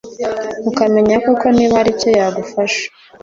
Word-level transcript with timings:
ukamenya 0.69 1.15
koko 1.23 1.45
niba 1.55 1.77
hari 1.79 1.89
icyo 1.95 2.09
yagufasha 2.19 2.85